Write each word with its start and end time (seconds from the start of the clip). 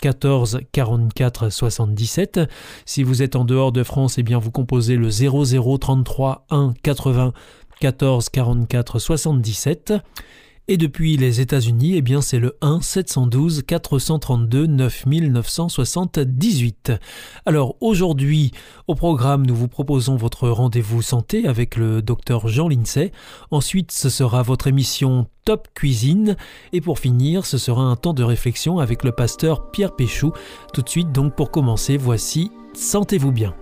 14 0.00 0.60
44 0.72 1.50
77. 1.50 2.40
Si 2.84 3.02
vous 3.02 3.22
êtes 3.22 3.36
en 3.36 3.44
dehors 3.44 3.72
de 3.72 3.82
France, 3.82 4.18
eh 4.18 4.22
bien 4.22 4.38
vous 4.38 4.50
composez 4.50 4.96
le 4.96 5.10
00 5.10 5.78
33 5.78 6.46
1 6.50 6.74
80 6.82 7.32
14 7.80 8.28
44 8.28 8.98
77. 8.98 9.94
Et 10.66 10.78
depuis 10.78 11.18
les 11.18 11.42
États-Unis, 11.42 11.96
eh 11.96 12.02
bien 12.02 12.22
c'est 12.22 12.38
le 12.38 12.56
1 12.62 12.80
712 12.80 13.64
432 13.66 14.66
9978. 14.66 16.92
Alors 17.44 17.76
aujourd'hui, 17.82 18.50
au 18.88 18.94
programme, 18.94 19.44
nous 19.44 19.54
vous 19.54 19.68
proposons 19.68 20.16
votre 20.16 20.48
rendez-vous 20.48 21.02
santé 21.02 21.46
avec 21.46 21.76
le 21.76 22.00
docteur 22.00 22.48
Jean 22.48 22.68
Lincey. 22.68 23.12
Ensuite, 23.50 23.92
ce 23.92 24.08
sera 24.08 24.42
votre 24.42 24.66
émission 24.66 25.26
Top 25.44 25.68
Cuisine. 25.74 26.34
Et 26.72 26.80
pour 26.80 26.98
finir, 26.98 27.44
ce 27.44 27.58
sera 27.58 27.82
un 27.82 27.96
temps 27.96 28.14
de 28.14 28.24
réflexion 28.24 28.78
avec 28.78 29.04
le 29.04 29.12
pasteur 29.12 29.70
Pierre 29.70 29.94
Péchou. 29.94 30.32
Tout 30.72 30.80
de 30.80 30.88
suite, 30.88 31.12
donc 31.12 31.36
pour 31.36 31.50
commencer, 31.50 31.98
voici 31.98 32.50
Sentez-vous 32.72 33.32
bien. 33.32 33.54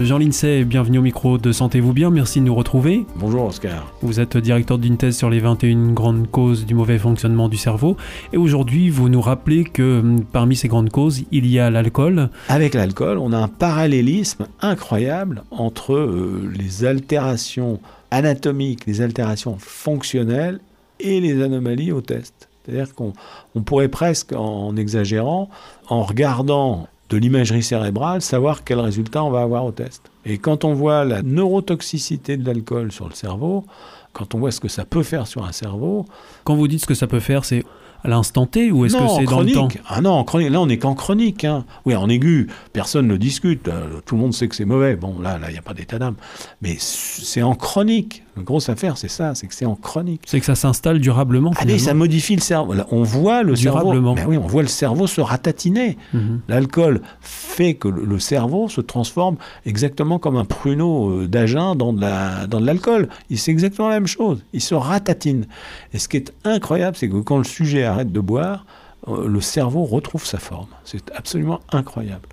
Jean 0.00 0.18
Lincey, 0.18 0.64
bienvenue 0.64 0.98
au 0.98 1.02
micro 1.02 1.38
de 1.38 1.50
Sentez-vous 1.50 1.92
bien, 1.92 2.10
merci 2.10 2.38
de 2.38 2.44
nous 2.44 2.54
retrouver. 2.54 3.04
Bonjour 3.16 3.46
Oscar. 3.46 3.92
Vous 4.00 4.20
êtes 4.20 4.36
directeur 4.36 4.78
d'une 4.78 4.96
thèse 4.96 5.16
sur 5.16 5.28
les 5.28 5.40
21 5.40 5.92
grandes 5.92 6.30
causes 6.30 6.66
du 6.66 6.74
mauvais 6.74 6.98
fonctionnement 6.98 7.48
du 7.48 7.56
cerveau 7.56 7.96
et 8.32 8.36
aujourd'hui 8.36 8.90
vous 8.90 9.08
nous 9.08 9.20
rappelez 9.20 9.64
que 9.64 9.98
hum, 9.98 10.24
parmi 10.24 10.54
ces 10.54 10.68
grandes 10.68 10.90
causes 10.90 11.24
il 11.32 11.46
y 11.46 11.58
a 11.58 11.68
l'alcool. 11.68 12.30
Avec 12.48 12.74
l'alcool 12.74 13.18
on 13.18 13.32
a 13.32 13.38
un 13.38 13.48
parallélisme 13.48 14.46
incroyable 14.60 15.42
entre 15.50 15.94
euh, 15.94 16.48
les 16.56 16.84
altérations 16.84 17.80
anatomiques, 18.12 18.86
les 18.86 19.00
altérations 19.00 19.56
fonctionnelles 19.58 20.60
et 21.00 21.20
les 21.20 21.42
anomalies 21.42 21.90
au 21.90 22.02
test. 22.02 22.48
C'est-à-dire 22.64 22.94
qu'on 22.94 23.14
pourrait 23.64 23.88
presque, 23.88 24.32
en 24.34 24.76
exagérant, 24.76 25.48
en 25.88 26.02
regardant 26.02 26.86
de 27.08 27.16
l'imagerie 27.16 27.62
cérébrale, 27.62 28.20
savoir 28.20 28.64
quel 28.64 28.80
résultat 28.80 29.24
on 29.24 29.30
va 29.30 29.42
avoir 29.42 29.64
au 29.64 29.72
test. 29.72 30.10
Et 30.24 30.38
quand 30.38 30.64
on 30.64 30.74
voit 30.74 31.04
la 31.04 31.22
neurotoxicité 31.22 32.36
de 32.36 32.46
l'alcool 32.46 32.92
sur 32.92 33.08
le 33.08 33.14
cerveau, 33.14 33.64
quand 34.12 34.34
on 34.34 34.38
voit 34.38 34.50
ce 34.50 34.60
que 34.60 34.68
ça 34.68 34.84
peut 34.84 35.02
faire 35.02 35.26
sur 35.26 35.44
un 35.44 35.52
cerveau... 35.52 36.04
Quand 36.44 36.56
vous 36.56 36.68
dites 36.68 36.80
ce 36.80 36.86
que 36.86 36.94
ça 36.94 37.06
peut 37.06 37.20
faire, 37.20 37.44
c'est 37.44 37.64
à 38.04 38.08
l'instant 38.08 38.46
T 38.46 38.70
ou 38.70 38.84
est-ce 38.84 38.96
que 38.96 39.08
c'est 39.18 39.24
dans 39.24 39.40
le 39.40 39.52
temps? 39.52 39.68
Ah 39.88 40.00
non, 40.00 40.12
en 40.12 40.24
chronique. 40.24 40.50
Là, 40.50 40.60
on 40.60 40.66
n'est 40.66 40.78
qu'en 40.78 40.94
chronique. 40.94 41.44
Hein. 41.44 41.64
Oui, 41.84 41.96
en 41.96 42.08
aigu, 42.08 42.48
personne 42.72 43.06
ne 43.06 43.16
discute. 43.16 43.68
Euh, 43.68 44.00
tout 44.06 44.14
le 44.14 44.20
monde 44.20 44.34
sait 44.34 44.48
que 44.48 44.54
c'est 44.54 44.64
mauvais. 44.64 44.96
Bon, 44.96 45.18
là, 45.20 45.38
là, 45.38 45.48
il 45.50 45.52
n'y 45.52 45.58
a 45.58 45.62
pas 45.62 45.74
d'état 45.74 45.98
d'âme. 45.98 46.14
Mais 46.62 46.76
c'est 46.78 47.42
en 47.42 47.54
chronique. 47.54 48.22
La 48.38 48.44
grosse 48.44 48.68
affaire, 48.68 48.96
c'est 48.96 49.08
ça, 49.08 49.34
c'est 49.34 49.46
que 49.46 49.54
c'est 49.54 49.66
en 49.66 49.74
chronique. 49.74 50.22
C'est 50.26 50.40
que 50.40 50.46
ça 50.46 50.54
s'installe 50.54 51.00
durablement. 51.00 51.52
Allez, 51.56 51.74
ah, 51.74 51.78
ça 51.78 51.94
modifie 51.94 52.36
le 52.36 52.40
cerveau. 52.40 52.74
on 52.90 53.02
voit 53.02 53.42
le 53.42 53.54
durablement. 53.54 54.14
cerveau. 54.14 54.30
Ben 54.30 54.38
oui, 54.38 54.42
on 54.42 54.46
voit 54.46 54.62
le 54.62 54.68
cerveau 54.68 55.06
se 55.06 55.20
ratatiner. 55.20 55.98
Mhm. 56.14 56.40
L'alcool 56.48 57.02
fait 57.20 57.74
que 57.74 57.88
le 57.88 58.18
cerveau 58.18 58.68
se 58.68 58.80
transforme 58.80 59.36
exactement 59.66 60.18
comme 60.18 60.36
un 60.36 60.44
pruneau 60.44 61.10
euh, 61.10 61.28
d'agin 61.28 61.74
dans 61.74 61.92
de 61.92 62.64
l'alcool. 62.64 63.08
c'est 63.34 63.50
exactement 63.50 63.88
la 63.88 63.94
même 63.94 64.06
chose. 64.06 64.44
Il 64.52 64.60
se 64.60 64.74
ratatine. 64.74 65.46
Et 65.92 65.98
ce 65.98 66.08
qui 66.08 66.16
est 66.16 66.32
incroyable, 66.44 66.96
c'est 66.96 67.08
que 67.08 67.16
quand 67.16 67.38
le 67.38 67.44
sujet 67.44 67.84
arrête 67.84 68.12
de 68.12 68.20
boire, 68.20 68.64
euh, 69.08 69.26
le 69.28 69.40
cerveau 69.40 69.84
retrouve 69.84 70.24
sa 70.24 70.38
forme. 70.38 70.68
C'est 70.84 71.10
absolument 71.14 71.60
incroyable. 71.70 72.28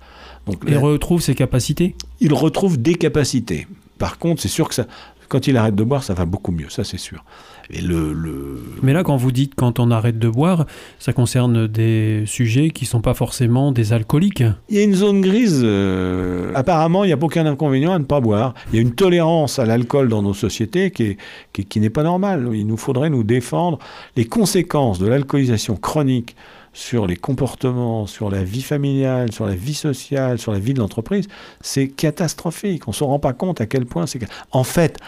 Donc, 0.46 0.62
il 0.66 0.78
retrouve 0.78 1.20
ses 1.20 1.34
capacités? 1.34 1.96
Il 2.20 2.32
retrouve 2.32 2.80
des 2.80 2.94
capacités. 2.94 3.66
Par 3.98 4.18
contre, 4.18 4.42
c'est 4.42 4.48
sûr 4.48 4.68
que 4.68 4.74
ça, 4.74 4.86
quand 5.28 5.46
il 5.46 5.56
arrête 5.56 5.74
de 5.74 5.84
boire, 5.84 6.02
ça 6.02 6.14
va 6.14 6.24
beaucoup 6.24 6.52
mieux, 6.52 6.68
ça 6.68 6.84
c'est 6.84 6.98
sûr. 6.98 7.24
Et 7.70 7.80
le, 7.80 8.62
Mais 8.82 8.92
là, 8.92 9.02
quand 9.02 9.16
vous 9.16 9.32
dites 9.32 9.54
quand 9.56 9.80
on 9.80 9.90
arrête 9.90 10.18
de 10.18 10.28
boire, 10.28 10.66
ça 10.98 11.12
concerne 11.12 11.66
des 11.66 12.22
sujets 12.26 12.70
qui 12.70 12.84
ne 12.84 12.88
sont 12.88 13.00
pas 13.00 13.14
forcément 13.14 13.72
des 13.72 13.92
alcooliques. 13.92 14.44
Il 14.68 14.76
y 14.76 14.78
a 14.78 14.84
une 14.84 14.94
zone 14.94 15.20
grise. 15.20 15.62
Euh, 15.64 16.52
apparemment, 16.54 17.02
il 17.04 17.08
n'y 17.08 17.12
a 17.12 17.18
aucun 17.20 17.44
inconvénient 17.46 17.92
à 17.92 17.98
ne 17.98 18.04
pas 18.04 18.20
boire. 18.20 18.54
Il 18.70 18.76
y 18.76 18.78
a 18.78 18.82
une 18.82 18.94
tolérance 18.94 19.58
à 19.58 19.66
l'alcool 19.66 20.08
dans 20.08 20.22
nos 20.22 20.34
sociétés 20.34 20.92
qui, 20.92 21.16
qui 21.52 21.80
n'est 21.80 21.90
pas 21.90 22.04
normale. 22.04 22.48
Il 22.52 22.66
nous 22.66 22.76
faudrait 22.76 23.10
nous 23.10 23.24
défendre. 23.24 23.78
Les 24.14 24.26
conséquences 24.26 25.00
de 25.00 25.08
l'alcoolisation 25.08 25.76
chronique 25.76 26.36
sur 26.76 27.06
les 27.06 27.16
comportements, 27.16 28.06
sur 28.06 28.30
la 28.30 28.44
vie 28.44 28.60
familiale, 28.60 29.32
sur 29.32 29.46
la 29.46 29.54
vie 29.54 29.74
sociale, 29.74 30.38
sur 30.38 30.52
la 30.52 30.58
vie 30.58 30.74
de 30.74 30.78
l'entreprise, 30.78 31.26
c'est 31.62 31.88
catastrophique. 31.88 32.86
On 32.86 32.90
ne 32.90 32.94
se 32.94 33.02
rend 33.02 33.18
pas 33.18 33.32
compte 33.32 33.62
à 33.62 33.66
quel 33.66 33.86
point 33.86 34.06
c'est... 34.06 34.20
En 34.52 34.62
fait, 34.62 34.98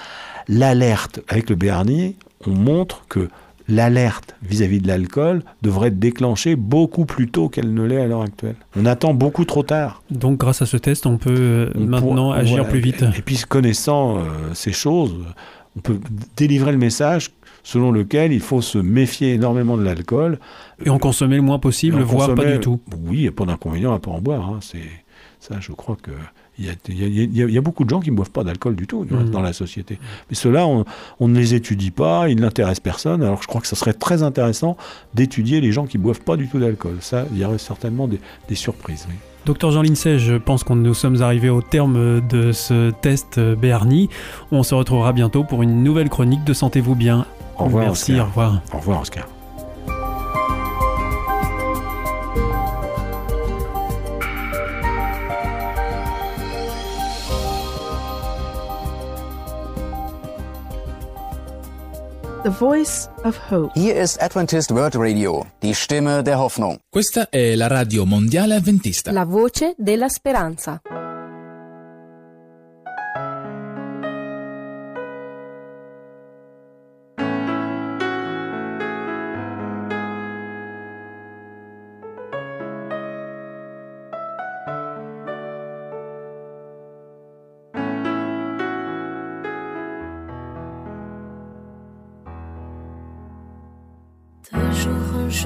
l'alerte 0.49 1.21
avec 1.29 1.51
le 1.51 1.57
Béarnier, 1.57 2.17
on 2.47 2.53
montre 2.53 3.05
que 3.11 3.29
l'alerte 3.69 4.35
vis-à-vis 4.43 4.81
de 4.81 4.89
l'alcool 4.89 5.43
devrait 5.61 5.89
être 5.89 5.99
déclenchée 5.99 6.57
beaucoup 6.57 7.05
plus 7.05 7.29
tôt 7.29 7.51
qu'elle 7.51 7.75
ne 7.75 7.83
l'est 7.83 8.01
à 8.01 8.07
l'heure 8.07 8.23
actuelle. 8.23 8.57
On 8.75 8.87
attend 8.87 9.13
beaucoup 9.13 9.45
trop 9.45 9.63
tard. 9.63 10.03
Donc 10.11 10.39
grâce 10.39 10.63
à 10.63 10.67
ce 10.67 10.79
test, 10.79 11.05
on 11.05 11.19
peut 11.19 11.35
euh, 11.37 11.71
maintenant 11.79 12.33
agir 12.33 12.67
plus 12.67 12.81
vite. 12.81 13.05
Et, 13.15 13.21
puis 13.21 13.39
connaissant 13.47 14.21
euh, 14.21 14.23
ces 14.55 14.73
choses, 14.73 15.17
on 15.77 15.81
peut 15.81 16.01
délivrer 16.35 16.73
le 16.73 16.79
message 16.79 17.31
selon 17.69 17.93
lequel 17.93 18.33
il 18.33 18.41
faut 18.41 18.63
se 18.63 18.79
méfier 18.79 19.35
énormément 19.35 19.77
de 19.77 19.83
l'alcool. 19.83 20.39
Et 20.87 20.89
en 20.89 20.99
consommer 20.99 21.37
le 21.37 21.43
moins 21.43 21.59
possible, 21.59 22.01
voire 22.01 22.35
pas 22.35 22.47
du 22.47 22.61
tout. 22.61 22.81
Oui, 23.05 23.19
il 23.19 23.23
n'y 23.23 23.29
a 23.29 23.33
pas 23.33 23.45
d'inconvénient 23.45 23.93
à 23.93 23.99
pas 23.99 24.11
en 24.11 24.23
boire. 24.23 24.49
Hein. 24.49 24.61
C'est 24.63 24.89
ça, 25.39 25.57
je 25.61 25.73
crois 25.73 25.99
que 26.03 26.11
il 26.59 26.67
y, 26.67 27.59
a, 27.59 27.61
beaucoup 27.61 27.85
de 27.85 27.91
gens 27.91 28.01
qui 28.01 28.11
ne 28.11 28.17
boivent 28.17 28.33
pas 28.33 28.43
d'alcool 28.43 28.75
du 28.75 28.89
tout 28.89 29.05
mmh. 29.05 29.31
dans 29.31 29.43
la 29.43 29.53
société. 29.53 29.99
Mais 30.29 30.35
ceux-là, 30.35 30.67
on, 30.67 31.29
ne 31.29 31.39
les 31.39 31.55
étudie 31.55 31.93
pas, 31.93 32.29
ils 32.29 32.41
n'intéressent 32.41 32.81
personne. 32.81 33.23
Alors 33.23 33.41
je 33.43 33.47
crois 33.47 33.61
que 33.61 33.69
ce 33.69 33.77
serait 33.77 33.93
très 33.93 34.25
intéressant 34.25 34.77
d'étudier 35.15 35.61
les 35.61 35.71
gens 35.71 35.87
qui 35.87 35.99
ne 35.99 36.03
boivent 36.03 36.23
pas 36.23 36.37
du 36.37 36.49
tout 36.49 36.59
d'alcool. 36.59 36.97
Ça, 37.01 37.27
il 37.33 37.39
y 37.39 37.45
aurait 37.45 37.59
certainement 37.59 38.09
des, 38.09 38.55
surprises. 38.57 39.07
Docteur 39.47 39.71
Jean 39.71 39.83
Lincey, 39.83 40.19
je 40.19 40.35
pense 40.35 40.65
que 40.65 40.73
nous 40.73 40.95
sommes 40.95 41.23
arrivés 41.23 41.51
au 41.51 41.63
terme 41.63 42.27
de 42.27 42.51
ce 42.51 42.91
test 42.91 43.39
Béarni. 43.39 44.09
On 44.51 44.65
se 44.65 44.75
retrouvera 44.75 45.13
bientôt 45.13 45.45
pour 45.45 45.63
une 45.63 45.85
nouvelle 45.85 46.09
chronique 46.09 46.43
de 46.45 46.55
Sentez-vous 46.55 46.97
bien. 46.97 47.25
Au 47.59 47.65
revoir. 47.65 47.85
Merci, 47.87 48.21
au 48.21 48.25
revoir. 48.25 48.63
Au 48.73 48.79
revoir, 48.79 49.01
Oscar. 49.01 49.27
The 62.45 62.51
Voice 62.51 63.11
of 63.25 63.39
Hope. 63.51 63.73
Hier 63.75 63.95
ist 63.95 64.23
Adventist 64.23 64.71
World 64.71 64.95
Radio, 64.97 65.45
die 65.61 65.75
Stimme 65.75 66.23
der 66.23 66.39
Hoffnung. 66.39 66.79
Questa 66.89 67.29
è 67.29 67.55
la 67.55 67.67
radio 67.67 68.07
mondiale 68.07 68.55
adventista. 68.55 69.13
La 69.13 69.25
voce 69.25 69.75
della 69.77 70.09
speranza. 70.09 70.81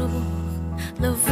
Le 0.01 1.09
voile 1.09 1.32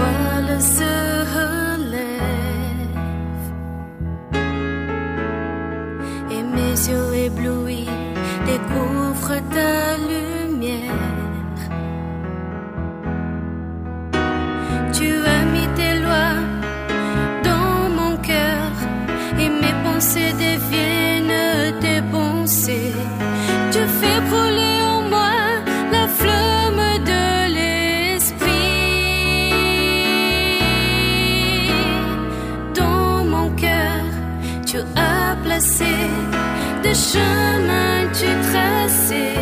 des 36.91 36.97
chemins, 36.97 38.03
tu 38.19 38.29
tracés. 38.49 39.37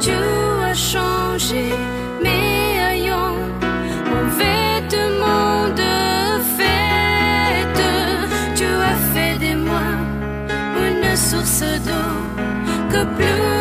Tu 0.00 0.16
as 0.70 0.74
changé 0.92 1.64
mes 2.22 2.80
haillons 2.84 3.38
en 4.16 4.24
vêtements 4.40 5.68
de 5.82 5.94
fête. 6.56 7.84
Tu 8.58 8.66
as 8.90 8.98
fait 9.12 9.36
de 9.44 9.52
moi 9.68 9.88
une 10.86 11.16
source 11.16 11.64
d'eau 11.86 12.12
que 12.90 13.00
plus 13.16 13.53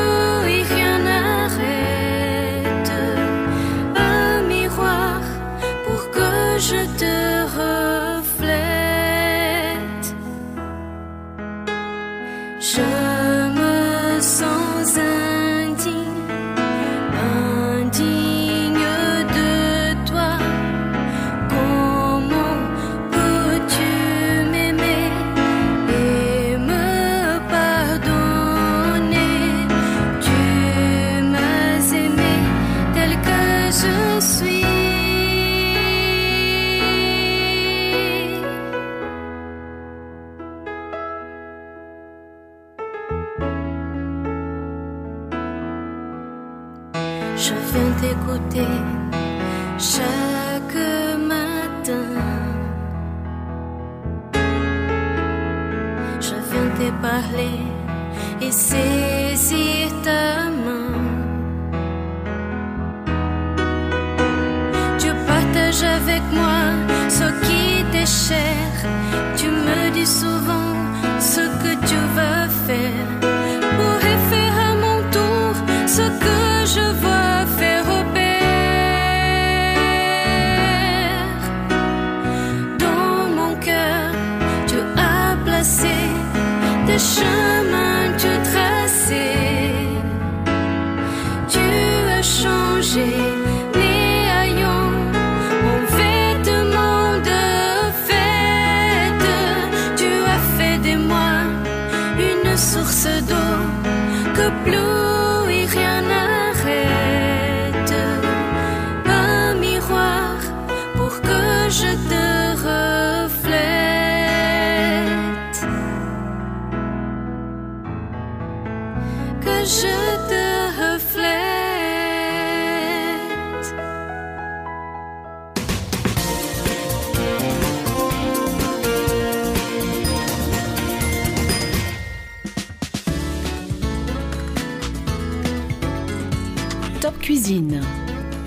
Top 137.04 137.20
Cuisine, 137.20 137.82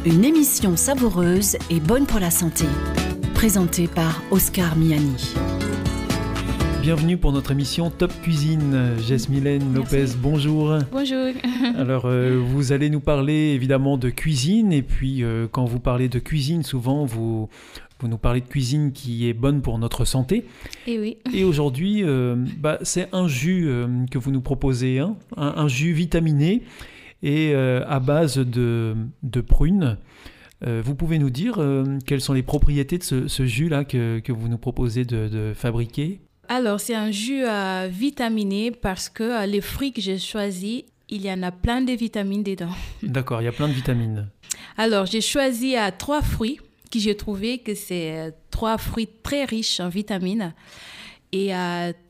une 0.06 0.24
émission 0.24 0.78
savoureuse 0.78 1.58
et 1.68 1.78
bonne 1.78 2.06
pour 2.06 2.20
la 2.20 2.30
santé. 2.30 2.64
Présentée 3.34 3.86
par 3.86 4.22
Oscar 4.30 4.78
Miani. 4.78 5.34
Bienvenue 6.80 7.18
pour 7.18 7.32
notre 7.32 7.50
émission 7.50 7.90
Top 7.90 8.10
Cuisine. 8.22 8.94
Jess 9.06 9.28
Mylène 9.28 9.74
Lopez, 9.74 10.06
bonjour. 10.16 10.78
Bonjour. 10.90 11.34
Alors, 11.76 12.06
euh, 12.06 12.42
vous 12.42 12.72
allez 12.72 12.88
nous 12.88 13.00
parler 13.00 13.52
évidemment 13.52 13.98
de 13.98 14.08
cuisine, 14.08 14.72
et 14.72 14.80
puis 14.80 15.22
euh, 15.22 15.46
quand 15.52 15.66
vous 15.66 15.78
parlez 15.78 16.08
de 16.08 16.18
cuisine, 16.18 16.62
souvent 16.62 17.04
vous, 17.04 17.50
vous 18.00 18.08
nous 18.08 18.16
parlez 18.16 18.40
de 18.40 18.48
cuisine 18.48 18.92
qui 18.92 19.28
est 19.28 19.34
bonne 19.34 19.60
pour 19.60 19.78
notre 19.78 20.06
santé. 20.06 20.46
Et 20.86 20.98
oui. 20.98 21.18
Et 21.34 21.44
aujourd'hui, 21.44 22.02
euh, 22.04 22.36
bah, 22.56 22.78
c'est 22.80 23.10
un 23.12 23.28
jus 23.28 23.66
euh, 23.68 23.86
que 24.10 24.16
vous 24.16 24.30
nous 24.30 24.40
proposez, 24.40 24.98
hein, 24.98 25.14
un, 25.36 25.52
un 25.56 25.68
jus 25.68 25.92
vitaminé 25.92 26.62
et 27.22 27.52
euh, 27.54 27.84
à 27.86 28.00
base 28.00 28.38
de, 28.38 28.94
de 29.22 29.40
prunes. 29.40 29.98
Euh, 30.66 30.80
vous 30.84 30.94
pouvez 30.94 31.18
nous 31.18 31.30
dire 31.30 31.56
euh, 31.58 31.98
quelles 32.06 32.22
sont 32.22 32.32
les 32.32 32.42
propriétés 32.42 32.96
de 32.98 33.02
ce, 33.02 33.28
ce 33.28 33.44
jus-là 33.44 33.84
que, 33.84 34.20
que 34.20 34.32
vous 34.32 34.48
nous 34.48 34.58
proposez 34.58 35.04
de, 35.04 35.28
de 35.28 35.52
fabriquer? 35.54 36.20
Alors, 36.48 36.80
c'est 36.80 36.94
un 36.94 37.10
jus 37.10 37.44
euh, 37.44 37.88
vitaminé 37.90 38.70
parce 38.70 39.08
que 39.08 39.22
euh, 39.22 39.46
les 39.46 39.60
fruits 39.60 39.92
que 39.92 40.00
j'ai 40.00 40.18
choisis, 40.18 40.84
il 41.08 41.24
y 41.24 41.30
en 41.30 41.42
a 41.42 41.50
plein 41.50 41.80
de 41.80 41.92
vitamines 41.92 42.42
dedans. 42.42 42.70
D'accord, 43.02 43.42
il 43.42 43.44
y 43.44 43.48
a 43.48 43.52
plein 43.52 43.68
de 43.68 43.72
vitamines. 43.72 44.28
Alors, 44.76 45.06
j'ai 45.06 45.20
choisi 45.20 45.76
euh, 45.76 45.90
trois 45.96 46.22
fruits 46.22 46.60
que 46.90 46.98
j'ai 46.98 47.16
trouvé 47.16 47.58
que 47.58 47.74
c'est 47.74 48.32
trois 48.50 48.78
fruits 48.78 49.08
très 49.22 49.44
riches 49.44 49.80
en 49.80 49.88
vitamines 49.88 50.54
et 51.32 51.50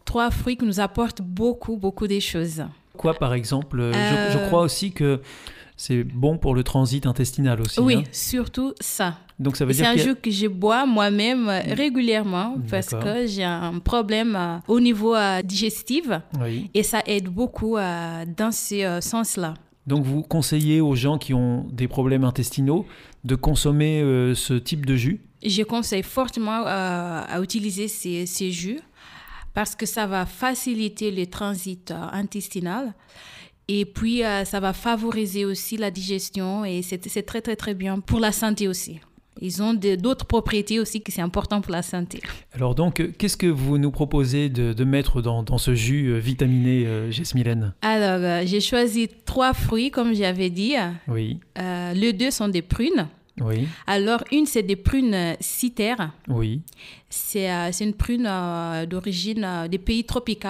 trois 0.05 0.31
fruits 0.31 0.59
qui 0.59 0.67
nous 0.67 0.81
apportent 0.81 1.23
beaucoup, 1.23 1.79
beaucoup 1.79 2.07
de 2.07 2.21
choses. 2.21 2.63
Quoi, 2.97 3.15
par 3.15 3.35
exemple 3.35 3.81
Euh, 3.81 3.93
je, 3.93 4.33
je 4.33 4.39
Euh, 4.39 4.47
crois 4.47 4.63
aussi 4.63 4.93
que 4.93 5.21
c'est 5.77 6.05
bon 6.05 6.39
pour 6.39 6.55
le 6.55 6.63
transit 6.65 7.07
intestinal 7.07 7.61
aussi. 7.61 7.79
oui, 7.81 7.97
hein. 7.97 8.03
surtout 8.13 8.73
ça. 8.81 9.19
Donc 9.39 9.57
ça 9.57 9.67
veut 9.67 9.75
C'est 9.75 9.83
dire 9.83 9.91
un 9.91 9.95
y 9.97 10.01
a- 10.01 10.05
jus 10.05 10.15
que 10.17 10.31
je 10.31 10.47
bois 10.47 10.87
moi-même 10.87 11.49
euh, 11.51 11.61
régulièrement 11.75 12.57
parce 12.71 12.89
que 12.89 13.27
j'ai 13.27 13.45
un 13.45 13.79
problème 13.81 14.35
euh, 14.35 14.57
au 14.69 14.81
niveau 14.81 15.15
euh, 15.15 15.43
digestif 15.43 16.07
Oui. 16.41 16.71
et 16.73 16.83
ça 16.83 17.03
aide 17.07 17.29
beaucoup 17.29 17.77
euh, 17.77 18.25
dans 18.37 18.51
ce 18.53 18.99
sens-là. 19.03 19.53
Donc 19.87 20.05
vous 20.05 20.23
conseillez 20.23 20.81
aux 20.81 20.95
gens 20.97 21.19
qui 21.19 21.35
ont 21.35 21.67
des 21.71 21.87
problèmes 21.89 22.25
intestinaux 22.25 22.87
de 23.25 23.35
consommer 23.37 24.01
ce 24.35 24.55
type 24.55 24.85
de 24.87 24.97
jus? 24.97 25.21
Je 25.45 25.63
conseille 25.63 26.03
fortement 26.03 26.63
à 26.67 27.39
utiliser 27.41 27.87
ces, 27.87 28.27
ces 28.27 28.51
jus 28.51 28.81
parce 29.57 29.75
que 29.75 29.87
ça 29.87 30.07
va 30.07 30.27
faciliter 30.27 31.11
le 31.11 31.27
transit 31.27 31.91
euh, 31.91 31.95
intestinal 32.13 32.93
et 33.69 33.85
puis 33.87 34.23
euh, 34.23 34.45
ça 34.45 34.61
va 34.61 34.73
favoriser 34.73 35.45
aussi 35.47 35.75
la 35.79 35.91
digestion 35.91 36.65
et 36.65 36.83
c'est 36.83 37.23
très 37.31 37.41
très 37.41 37.57
très 37.57 37.75
bien 37.75 37.99
pour 38.09 38.21
la 38.21 38.33
santé 38.33 38.69
aussi. 38.69 39.01
Ils 39.41 39.63
ont 39.63 39.75
d'autres 39.75 40.25
propriétés 40.27 40.79
aussi 40.81 41.03
qui 41.03 41.13
sont 41.13 41.23
importantes 41.23 41.65
pour 41.65 41.73
la 41.73 41.83
santé. 41.83 42.21
Alors 42.55 42.75
donc, 42.75 42.95
qu'est-ce 43.19 43.37
que 43.37 43.47
vous 43.47 43.77
nous 43.77 43.91
proposez 43.91 44.49
de, 44.49 44.73
de 44.73 44.85
mettre 44.85 45.21
dans, 45.21 45.43
dans 45.43 45.59
ce 45.59 45.75
jus 45.75 46.07
euh, 46.09 46.19
vitaminé, 46.19 46.87
euh, 46.87 47.11
Jasmine 47.11 47.75
Alors, 47.83 48.21
euh, 48.23 48.43
j'ai 48.47 48.61
choisi 48.61 49.09
trois 49.27 49.53
fruits, 49.53 49.91
comme 49.91 50.15
j'avais 50.15 50.49
dit. 50.51 50.75
Oui, 51.09 51.39
Euh, 51.59 51.93
les 51.93 52.13
deux 52.15 52.31
sont 52.31 52.49
des 52.49 52.63
prunes. 52.63 53.09
Oui, 53.41 53.69
Alors, 53.87 54.23
une, 54.33 54.47
c'est 54.47 54.63
des 54.63 54.77
prunes 54.77 55.15
euh, 55.15 55.35
citerres. 55.41 56.11
oui. 56.29 56.63
C'est 57.09 57.51
euh, 57.51 57.71
c'est 57.73 57.85
une 57.85 57.95
prune 57.95 58.27
euh, 58.29 58.85
d'origine 58.87 59.45
euh, 59.45 59.69
des 59.69 59.79
pays 59.79 60.05
tropicaux, 60.05 60.49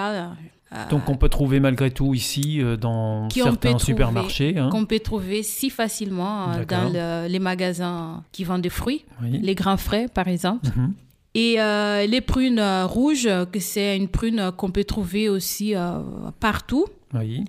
Donc 0.89 1.07
on 1.07 1.15
peut 1.15 1.29
trouver 1.29 1.59
malgré 1.61 1.91
tout 1.91 2.13
ici 2.13 2.59
dans 2.81 3.29
certains 3.29 3.71
trouver- 3.73 3.85
supermarchés. 3.85 4.57
hein. 4.57 4.69
qu'on 4.69 4.85
peut 4.85 4.99
trouver 4.99 5.43
si 5.43 5.69
facilement 5.69 6.47
dans 6.67 6.89
le- 6.91 7.27
les 7.29 7.39
magasins 7.39 8.23
qui 8.33 8.43
vendent 8.43 8.63
des 8.63 8.69
fruits, 8.69 9.05
Oui. 9.21 9.39
les 9.41 9.55
grands 9.55 9.77
frais 9.77 10.07
par 10.13 10.27
exemple. 10.27 10.67
Mhm. 10.75 10.93
Et 11.35 11.61
euh, 11.61 12.05
les 12.07 12.19
prunes 12.21 12.57
euh, 12.59 12.85
rouges, 12.87 13.29
que 13.51 13.59
c'est 13.59 13.95
une 13.95 14.07
prune 14.07 14.51
qu'on 14.57 14.71
peut 14.71 14.83
trouver 14.83 15.29
aussi 15.29 15.75
euh, 15.75 15.99
partout. 16.39 16.85
Oui, 17.13 17.45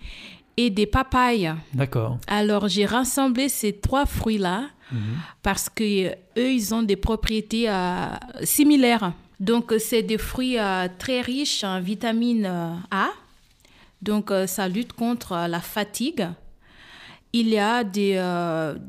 Et 0.60 0.70
des 0.70 0.86
papayes. 0.86 1.52
d'accord. 1.72 2.18
Alors 2.26 2.68
j'ai 2.68 2.84
rassemblé 2.86 3.48
ces 3.48 3.72
trois 3.86 4.06
fruits-là 4.06 4.58
Mhm. 4.90 5.18
parce 5.42 5.68
que 5.68 5.84
euh, 6.06 6.14
eux, 6.38 6.50
ils 6.58 6.74
ont 6.74 6.82
des 6.82 6.96
propriétés 6.96 7.68
euh, 7.68 8.06
similaires. 8.42 9.12
Donc 9.38 9.70
euh, 9.70 9.78
c'est 9.78 10.02
des 10.02 10.16
fruits 10.18 10.58
euh, 10.58 10.88
très 10.98 11.20
riches 11.20 11.62
en 11.62 11.78
vitamine 11.80 12.46
euh, 12.46 12.72
A. 12.90 13.08
Donc 14.00 14.32
ça 14.46 14.66
lutte 14.68 14.92
contre 14.94 15.30
la 15.48 15.60
fatigue. 15.60 16.26
Il 17.32 17.48
y 17.48 17.58
a 17.58 17.84
des, 17.84 18.14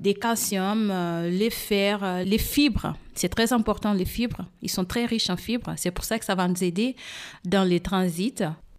des 0.05 0.13
calcium, 0.13 0.93
les 1.41 1.49
fers, 1.49 2.23
les 2.23 2.37
fibres. 2.37 2.93
C'est 3.15 3.27
très 3.37 3.51
important, 3.51 3.91
les 3.91 4.05
fibres. 4.05 4.45
Ils 4.61 4.69
sont 4.69 4.85
très 4.85 5.05
riches 5.05 5.29
en 5.31 5.35
fibres. 5.35 5.73
C'est 5.77 5.91
pour 5.91 6.05
ça 6.05 6.19
que 6.19 6.25
ça 6.25 6.35
va 6.35 6.47
nous 6.47 6.63
aider 6.63 6.95
dans 7.43 7.63
les 7.67 7.79
transits. 7.81 8.35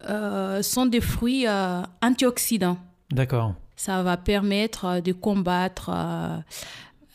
Euh, 0.08 0.62
sont 0.62 0.86
des 0.86 1.00
fruits 1.02 1.46
euh, 1.46 1.82
antioxydants. 2.02 2.78
D'accord. 3.10 3.54
Ça 3.76 4.02
va 4.02 4.16
permettre 4.16 4.84
euh, 4.86 5.00
de 5.00 5.12
combattre 5.12 5.90
euh, 5.92 6.38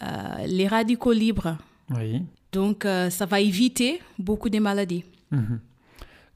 euh, 0.03 0.45
les 0.47 0.67
radicaux 0.67 1.11
libres. 1.13 1.57
Oui. 1.95 2.21
Donc, 2.51 2.85
euh, 2.85 3.09
ça 3.09 3.25
va 3.25 3.39
éviter 3.39 4.01
beaucoup 4.19 4.49
de 4.49 4.59
maladies. 4.59 5.03
Mhm. 5.31 5.59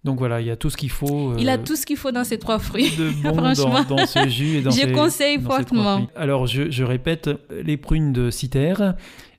Donc 0.05 0.17
voilà, 0.19 0.39
il 0.41 0.47
y 0.47 0.49
a 0.49 0.55
tout 0.55 0.69
ce 0.69 0.77
qu'il 0.77 0.89
faut. 0.89 1.35
Il 1.37 1.49
a 1.49 1.55
euh, 1.55 1.63
tout 1.63 1.75
ce 1.75 1.85
qu'il 1.85 1.97
faut 1.97 2.11
dans 2.11 2.23
ces 2.23 2.39
trois 2.39 2.57
fruits. 2.57 2.89
de 2.97 3.09
bon 3.23 3.35
Franchement. 3.35 3.83
dans, 3.83 3.95
dans 3.97 4.05
ce 4.07 4.27
jus 4.29 4.55
et 4.57 4.61
dans 4.61 4.71
Je 4.71 4.77
ces- 4.81 4.91
conseille 4.91 5.37
dans 5.39 5.49
fortement. 5.49 6.07
Alors 6.15 6.47
je, 6.47 6.71
je 6.71 6.83
répète, 6.83 7.29
les 7.51 7.75
prunes 7.77 8.13
de 8.13 8.31
citer, 8.31 8.73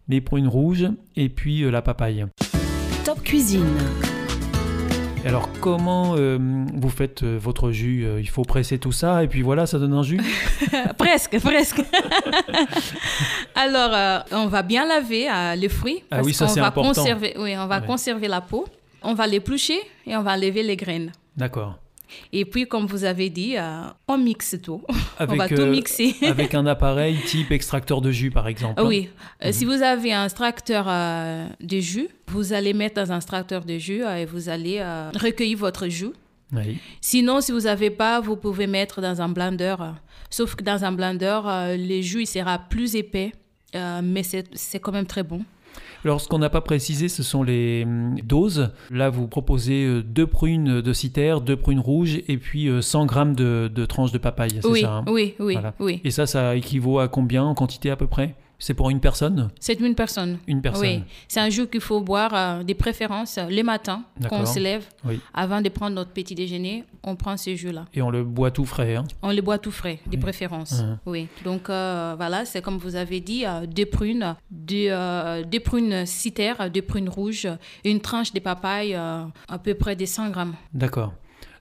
les 0.09 0.21
prunes 0.21 0.49
rouges 0.49 0.89
et 1.17 1.29
puis 1.31 1.63
euh, 1.65 1.71
la 1.71 1.81
papaye. 1.83 2.27
Top 3.05 3.23
Cuisine. 3.23 3.65
Alors 5.27 5.49
comment 5.61 6.15
euh, 6.17 6.39
vous 6.75 6.89
faites 6.89 7.23
euh, 7.23 7.39
votre 7.41 7.71
jus 7.73 8.05
Euh, 8.07 8.21
Il 8.21 8.29
faut 8.29 8.43
presser 8.43 8.79
tout 8.79 8.91
ça 8.93 9.23
et 9.23 9.29
puis 9.29 9.43
voilà, 9.43 9.67
ça 9.67 9.79
donne 9.79 9.93
un 9.93 10.03
jus? 10.03 10.19
Presque, 10.99 11.39
presque. 11.41 11.83
Alors, 13.55 13.91
euh, 13.95 14.19
on 14.33 14.47
va 14.47 14.63
bien 14.63 14.87
laver 14.87 15.29
les 15.57 15.69
fruits. 15.69 16.03
Ah 16.11 16.17
parce 16.17 16.27
oui, 16.27 16.35
ça, 16.35 16.49
c'est 16.49 16.61
va 16.61 16.67
important. 16.69 16.89
Conserver, 16.89 17.35
oui, 17.39 17.55
on 17.57 17.67
va 17.67 17.81
Ouais. 17.81 17.87
conserver 17.87 18.29
la 18.29 18.41
peau. 18.41 18.67
On 19.03 19.15
va 19.15 19.27
l'éplucher 19.27 19.79
et 20.07 20.17
on 20.17 20.23
va 20.23 20.33
enlever 20.33 20.63
les 20.63 20.77
graines. 20.77 21.13
D'accord. 21.37 21.79
Et 22.33 22.45
puis, 22.45 22.67
comme 22.67 22.87
vous 22.87 23.05
avez 23.05 23.31
dit, 23.31 23.57
euh, 23.57 23.83
on 24.09 24.19
mixe 24.19 24.57
tout. 24.63 24.83
Avec, 25.19 25.33
on 25.35 25.37
va 25.37 25.49
tout 25.49 25.55
euh, 25.61 25.71
mixer. 25.71 26.15
Avec 26.27 26.55
un 26.55 26.67
appareil 26.67 27.17
type 27.27 27.51
extracteur 27.53 28.01
de 28.01 28.11
jus 28.11 28.31
par 28.31 28.49
exemple. 28.49 28.75
Ah 28.77 28.85
Oui, 28.85 29.09
Euh, 29.43 29.47
Mhm. 29.49 29.53
si 29.53 29.65
vous 29.65 29.83
avez 29.83 30.13
un 30.13 30.25
extracteur 30.25 30.85
de 31.61 31.79
jus, 31.81 32.09
vous 32.29 32.53
allez 32.53 32.73
mettre 32.73 32.97
dans 33.03 33.13
un 33.13 33.17
extracteur 33.17 33.65
de 33.65 33.79
jus 33.79 34.03
et 34.05 34.25
vous 34.27 34.49
allez 34.49 34.81
recueillir 35.19 35.59
votre 35.59 35.89
jus. 35.89 36.13
Oui. 36.53 36.79
Sinon, 37.01 37.41
si 37.41 37.53
vous 37.53 37.61
n'avez 37.61 37.91
pas, 37.91 38.21
vous 38.21 38.37
pouvez 38.37 38.67
mettre 38.67 39.01
dans 39.01 39.21
un 39.23 39.29
blender. 39.29 39.77
Sauf 40.31 40.55
que 40.57 40.65
dans 40.65 40.85
un 40.85 40.93
blender, 40.93 41.41
le 41.45 42.01
jus 42.03 42.23
il 42.23 42.27
sera 42.27 42.59
plus 42.59 42.97
épais, 42.97 43.33
mais 44.03 44.23
c'est 44.23 44.79
quand 44.81 44.93
même 44.93 45.07
très 45.07 45.23
bon. 45.23 45.43
Alors, 46.05 46.21
ce 46.21 46.29
qu'on 46.29 46.39
n'a 46.39 46.51
pas 46.51 46.61
précisé, 46.61 47.09
ce 47.09 47.23
sont 47.23 47.43
les 47.43 47.83
hum, 47.85 48.17
doses. 48.25 48.71
Là, 48.91 49.11
vous 49.11 49.27
proposez 49.29 49.85
euh, 49.85 50.03
deux 50.03 50.27
prunes 50.27 50.81
de 50.81 50.93
citer, 50.93 51.37
deux 51.45 51.57
prunes 51.57 51.81
rouges 51.81 52.21
et 52.29 52.39
puis 52.39 52.69
euh, 52.69 52.81
100 52.81 53.07
grammes 53.07 53.35
de, 53.35 53.71
de 53.73 53.85
tranches 53.87 54.13
de 54.13 54.19
papaye. 54.19 54.61
C'est 54.63 54.67
Oui, 54.67 54.81
ça 54.83 54.93
hein? 54.93 55.05
oui, 55.09 55.35
oui, 55.39 55.53
Voilà. 55.55 55.75
oui. 55.81 56.01
Et 56.05 56.11
ça, 56.11 56.27
ça 56.27 56.57
équivaut 56.57 56.99
à 56.99 57.09
combien 57.09 57.45
en 57.45 57.55
quantité 57.55 57.91
à 57.91 57.97
peu 57.97 58.07
près? 58.07 58.35
C'est 58.61 58.75
pour 58.75 58.91
une 58.91 59.01
personne? 59.01 59.51
C'est 59.59 59.81
une 59.81 59.95
personne. 59.97 60.39
Une 60.47 60.61
personne. 60.63 60.83
Oui, 60.87 61.03
c'est 61.27 61.41
un 61.41 61.49
jus 61.49 61.67
qu'il 61.67 61.81
faut 61.81 62.01
boire 62.01 62.31
euh, 62.35 62.63
des 62.63 62.75
préférences 62.75 63.39
euh, 63.39 63.47
les 63.47 63.63
matins 63.65 64.05
quand 64.29 64.41
on 64.43 64.47
se 64.47 64.59
lève. 64.61 64.85
Oui. 65.05 65.19
Avant 65.35 65.61
de 65.61 65.69
prendre 65.71 65.97
notre 65.97 66.11
petit 66.13 66.35
déjeuner, 66.35 66.85
on 67.03 67.17
prend 67.17 67.37
ce 67.39 67.57
jus-là. 67.57 67.87
Et 67.95 68.03
on 68.03 68.11
le 68.11 68.23
boit 68.23 68.51
tout 68.51 68.67
frais. 68.67 68.95
hein? 68.97 69.05
On 69.23 69.31
les 69.31 69.41
boit 69.41 69.59
tout 69.59 69.71
frais, 69.73 69.99
des 70.07 70.17
Oui. 70.19 70.23
préférences. 70.23 70.83
Mhm. 70.83 70.99
Oui. 71.07 71.27
Donc 71.45 71.69
euh, 71.71 72.15
voilà, 72.17 72.45
c'est 72.45 72.61
comme 72.61 72.77
vous 72.77 72.95
avez 72.97 73.21
dit, 73.21 73.47
euh, 73.47 73.65
deux 73.67 73.87
prunes, 73.87 74.37
deux, 74.51 74.89
euh, 74.91 75.43
deux 75.43 75.61
prunes 75.61 76.05
citer, 76.07 76.53
deux 76.73 76.83
prunes 76.83 77.09
rouges, 77.09 77.49
une 77.85 78.01
tranche 78.01 78.33
de 78.35 78.41
papaye, 78.41 78.95
à 78.95 79.59
peu 79.65 79.73
près 79.75 79.97
des 79.97 80.07
100 80.07 80.29
grammes. 80.31 80.55
D'accord. 80.75 81.15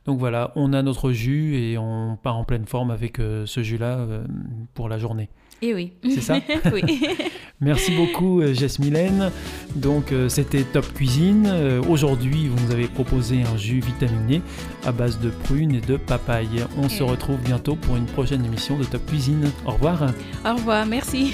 Donc 0.05 0.19
voilà, 0.19 0.51
on 0.55 0.73
a 0.73 0.81
notre 0.81 1.11
jus 1.11 1.55
et 1.55 1.77
on 1.77 2.17
part 2.21 2.37
en 2.37 2.43
pleine 2.43 2.65
forme 2.65 2.91
avec 2.91 3.19
euh, 3.19 3.45
ce 3.45 3.61
jus-là 3.61 3.97
euh, 3.99 4.25
pour 4.73 4.89
la 4.89 4.97
journée. 4.97 5.29
Et 5.61 5.73
oui. 5.73 5.93
C'est 6.03 6.21
ça 6.21 6.39
Oui. 6.73 6.81
Merci 7.61 7.91
beaucoup, 7.95 8.41
euh, 8.41 8.53
Jess 8.53 8.79
Mylène. 8.79 9.31
Donc, 9.75 10.11
euh, 10.11 10.29
c'était 10.29 10.63
Top 10.63 10.85
Cuisine. 10.93 11.45
Euh, 11.47 11.81
Aujourd'hui, 11.89 12.47
vous 12.47 12.65
nous 12.65 12.71
avez 12.71 12.87
proposé 12.87 13.41
un 13.43 13.57
jus 13.57 13.81
vitaminé 13.81 14.41
à 14.85 14.91
base 14.93 15.19
de 15.19 15.29
prunes 15.29 15.75
et 15.75 15.81
de 15.81 15.97
papaye. 15.97 16.63
On 16.77 16.87
se 16.87 17.03
retrouve 17.03 17.39
bientôt 17.41 17.75
pour 17.75 17.97
une 17.97 18.05
prochaine 18.05 18.45
émission 18.45 18.77
de 18.77 18.85
Top 18.85 19.05
Cuisine. 19.05 19.51
Au 19.65 19.71
revoir. 19.71 20.11
Au 20.45 20.55
revoir, 20.55 20.85
merci. 20.85 21.33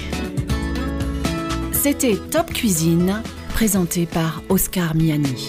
C'était 1.70 2.16
Top 2.16 2.52
Cuisine, 2.52 3.22
présenté 3.50 4.06
par 4.06 4.42
Oscar 4.48 4.96
Miani. 4.96 5.48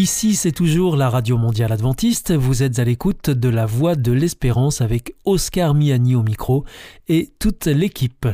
Ici, 0.00 0.34
c'est 0.34 0.52
toujours 0.52 0.96
la 0.96 1.10
Radio 1.10 1.36
Mondiale 1.36 1.72
Adventiste. 1.72 2.32
Vous 2.32 2.62
êtes 2.62 2.78
à 2.78 2.84
l'écoute 2.84 3.28
de 3.28 3.50
la 3.50 3.66
Voix 3.66 3.96
de 3.96 4.12
l'Espérance 4.12 4.80
avec 4.80 5.14
Oscar 5.26 5.74
Miani 5.74 6.14
au 6.14 6.22
micro 6.22 6.64
et 7.06 7.34
toute 7.38 7.66
l'équipe. 7.66 8.26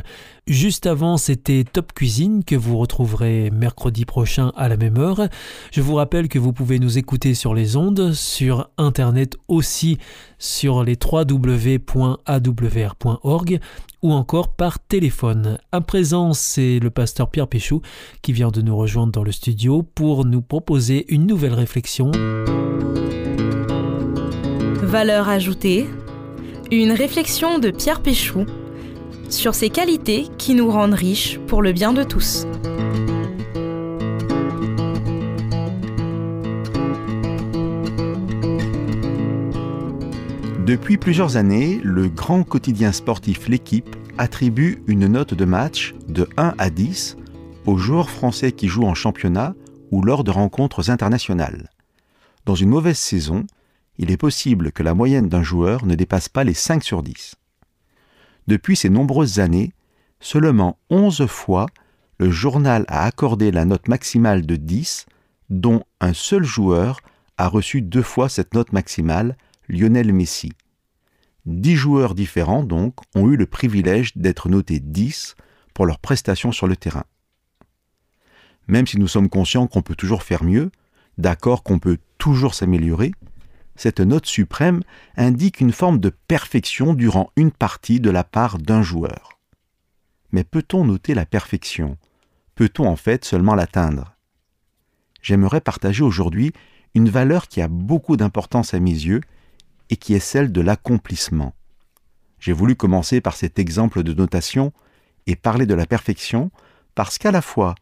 Juste 0.47 0.85
avant, 0.85 1.17
c'était 1.17 1.65
Top 1.65 1.91
Cuisine 1.93 2.45
que 2.45 2.55
vous 2.55 2.77
retrouverez 2.77 3.51
mercredi 3.51 4.05
prochain 4.05 4.53
à 4.55 4.69
la 4.69 4.77
même 4.77 4.97
heure. 4.97 5.27
Je 5.73 5.81
vous 5.81 5.95
rappelle 5.95 6.29
que 6.29 6.39
vous 6.39 6.53
pouvez 6.53 6.79
nous 6.79 6.97
écouter 6.97 7.33
sur 7.33 7.53
les 7.53 7.75
ondes, 7.75 8.13
sur 8.13 8.69
Internet 8.77 9.35
aussi, 9.49 9.97
sur 10.39 10.85
les 10.85 10.95
www.awr.org 10.95 11.99
ou 14.01 14.13
encore 14.13 14.53
par 14.53 14.79
téléphone. 14.79 15.57
À 15.73 15.81
présent, 15.81 16.31
c'est 16.31 16.79
le 16.79 16.91
pasteur 16.91 17.29
Pierre 17.29 17.49
Péchou 17.49 17.81
qui 18.21 18.31
vient 18.31 18.51
de 18.51 18.61
nous 18.61 18.77
rejoindre 18.77 19.11
dans 19.11 19.23
le 19.23 19.33
studio 19.33 19.83
pour 19.83 20.23
nous 20.23 20.41
proposer 20.41 21.13
une 21.13 21.25
nouvelle 21.25 21.55
réflexion. 21.55 22.11
Valeur 24.81 25.27
ajoutée. 25.27 25.87
Une 26.71 26.93
réflexion 26.93 27.59
de 27.59 27.69
Pierre 27.69 28.01
Péchou 28.01 28.45
sur 29.29 29.55
ces 29.55 29.69
qualités 29.69 30.27
qui 30.37 30.55
nous 30.55 30.69
rendent 30.69 30.93
riches 30.93 31.39
pour 31.47 31.61
le 31.61 31.73
bien 31.73 31.93
de 31.93 32.03
tous. 32.03 32.45
Depuis 40.67 40.97
plusieurs 40.97 41.37
années, 41.37 41.79
le 41.81 42.09
grand 42.09 42.43
quotidien 42.43 42.91
sportif 42.91 43.47
L'équipe 43.47 43.95
attribue 44.17 44.83
une 44.87 45.07
note 45.07 45.33
de 45.33 45.45
match 45.45 45.95
de 46.09 46.27
1 46.35 46.55
à 46.57 46.69
10 46.69 47.15
aux 47.65 47.77
joueurs 47.77 48.09
français 48.09 48.51
qui 48.51 48.67
jouent 48.67 48.85
en 48.85 48.93
championnat 48.93 49.55
ou 49.91 50.01
lors 50.01 50.23
de 50.23 50.31
rencontres 50.31 50.89
internationales. 50.89 51.69
Dans 52.45 52.55
une 52.55 52.69
mauvaise 52.69 52.97
saison, 52.97 53.45
il 53.97 54.11
est 54.11 54.17
possible 54.17 54.71
que 54.71 54.83
la 54.83 54.93
moyenne 54.93 55.29
d'un 55.29 55.43
joueur 55.43 55.85
ne 55.85 55.95
dépasse 55.95 56.29
pas 56.29 56.43
les 56.43 56.53
5 56.53 56.83
sur 56.83 57.01
10. 57.01 57.35
Depuis 58.47 58.75
ces 58.75 58.89
nombreuses 58.89 59.39
années, 59.39 59.73
seulement 60.19 60.77
11 60.89 61.25
fois 61.27 61.67
le 62.19 62.31
journal 62.31 62.85
a 62.87 63.03
accordé 63.03 63.51
la 63.51 63.65
note 63.65 63.87
maximale 63.87 64.45
de 64.45 64.55
10, 64.55 65.05
dont 65.49 65.83
un 66.01 66.13
seul 66.13 66.43
joueur 66.43 67.01
a 67.37 67.47
reçu 67.47 67.81
deux 67.81 68.01
fois 68.01 68.27
cette 68.27 68.53
note 68.53 68.71
maximale, 68.71 69.37
Lionel 69.69 70.11
Messi. 70.13 70.51
Dix 71.45 71.75
joueurs 71.75 72.15
différents, 72.15 72.63
donc, 72.63 72.95
ont 73.15 73.29
eu 73.29 73.37
le 73.37 73.45
privilège 73.45 74.17
d'être 74.17 74.49
notés 74.49 74.79
10 74.79 75.35
pour 75.73 75.85
leurs 75.85 75.99
prestations 75.99 76.51
sur 76.51 76.67
le 76.67 76.75
terrain. 76.75 77.05
Même 78.67 78.87
si 78.87 78.97
nous 78.97 79.07
sommes 79.07 79.29
conscients 79.29 79.67
qu'on 79.67 79.81
peut 79.81 79.95
toujours 79.95 80.23
faire 80.23 80.43
mieux, 80.43 80.71
d'accord 81.17 81.63
qu'on 81.63 81.79
peut 81.79 81.99
toujours 82.17 82.53
s'améliorer, 82.53 83.11
cette 83.77 83.99
note 83.99 84.25
suprême 84.25 84.81
indique 85.15 85.61
une 85.61 85.71
forme 85.71 85.99
de 85.99 86.09
perfection 86.09 86.93
durant 86.93 87.29
une 87.35 87.51
partie 87.51 87.99
de 87.99 88.09
la 88.09 88.23
part 88.23 88.57
d'un 88.57 88.81
joueur. 88.81 89.39
Mais 90.31 90.43
peut-on 90.43 90.83
noter 90.83 91.13
la 91.13 91.25
perfection? 91.25 91.97
Peut-on 92.55 92.87
en 92.87 92.95
fait 92.95 93.23
seulement 93.23 93.55
l'atteindre? 93.55 94.15
J'aimerais 95.21 95.61
partager 95.61 96.03
aujourd'hui 96.03 96.53
une 96.95 97.09
valeur 97.09 97.47
qui 97.47 97.61
a 97.61 97.67
beaucoup 97.67 98.17
d'importance 98.17 98.73
à 98.73 98.79
mes 98.79 98.91
yeux 98.91 99.21
et 99.89 99.95
qui 99.95 100.13
est 100.13 100.19
celle 100.19 100.51
de 100.51 100.61
l'accomplissement. 100.61 101.53
J'ai 102.39 102.53
voulu 102.53 102.75
commencer 102.75 103.21
par 103.21 103.35
cet 103.35 103.59
exemple 103.59 104.03
de 104.03 104.13
notation 104.13 104.73
et 105.27 105.35
parler 105.35 105.65
de 105.65 105.73
la 105.73 105.85
perfection 105.85 106.51
parce 106.95 107.17
qu'à 107.17 107.31
la 107.31 107.41
fois 107.41 107.75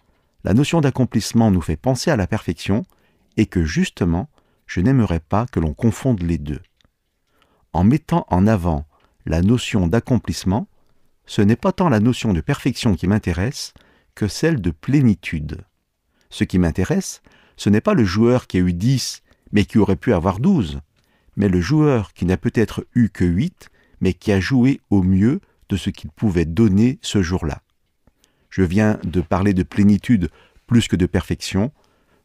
la 0.43 0.53
notion 0.53 0.81
d'accomplissement 0.81 1.49
nous 1.49 1.61
fait 1.61 1.75
penser 1.75 2.11
à 2.11 2.15
la 2.15 2.27
perfection 2.27 2.83
et 3.37 3.47
que 3.47 3.63
justement 3.63 4.29
je 4.65 4.81
n'aimerais 4.81 5.19
pas 5.19 5.45
que 5.47 5.59
l'on 5.59 5.73
confonde 5.73 6.21
les 6.21 6.37
deux. 6.37 6.61
En 7.73 7.83
mettant 7.83 8.25
en 8.29 8.47
avant 8.47 8.85
la 9.25 9.41
notion 9.41 9.87
d'accomplissement, 9.87 10.67
ce 11.25 11.41
n'est 11.41 11.55
pas 11.55 11.71
tant 11.71 11.89
la 11.89 11.99
notion 11.99 12.33
de 12.33 12.41
perfection 12.41 12.95
qui 12.95 13.07
m'intéresse 13.07 13.73
que 14.13 14.27
celle 14.27 14.61
de 14.61 14.71
plénitude. 14.71 15.65
Ce 16.29 16.43
qui 16.43 16.59
m'intéresse, 16.59 17.21
ce 17.57 17.69
n'est 17.69 17.81
pas 17.81 17.93
le 17.93 18.05
joueur 18.05 18.47
qui 18.47 18.57
a 18.57 18.61
eu 18.61 18.73
10 18.73 19.23
mais 19.51 19.65
qui 19.65 19.77
aurait 19.77 19.95
pu 19.95 20.13
avoir 20.13 20.39
12, 20.39 20.81
mais 21.37 21.49
le 21.49 21.61
joueur 21.61 22.13
qui 22.13 22.25
n'a 22.25 22.37
peut-être 22.37 22.85
eu 22.93 23.09
que 23.09 23.25
8 23.25 23.69
mais 24.01 24.13
qui 24.13 24.31
a 24.31 24.39
joué 24.39 24.81
au 24.89 25.01
mieux 25.01 25.39
de 25.69 25.77
ce 25.77 25.89
qu'il 25.89 26.09
pouvait 26.11 26.45
donner 26.45 26.99
ce 27.01 27.21
jour-là. 27.21 27.61
Je 28.49 28.61
viens 28.61 28.99
de 29.03 29.21
parler 29.21 29.53
de 29.53 29.63
plénitude 29.63 30.29
plus 30.67 30.87
que 30.87 30.95
de 30.95 31.05
perfection, 31.05 31.71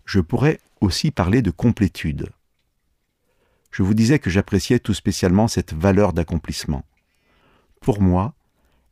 je 0.05 0.21
pourrais 0.21 0.61
aussi 0.81 1.11
parler 1.11 1.43
de 1.43 1.51
complétude. 1.51 2.31
Je 3.71 3.83
vous 3.83 3.95
disais 3.95 4.19
que 4.19 4.31
j'appréciais 4.31 4.81
tout 4.81 4.95
spécialement 4.95 5.49
cette 5.49 5.75
valeur 5.75 6.13
d'accomplissement. 6.13 6.85
Pour 7.81 8.01
moi, 8.01 8.35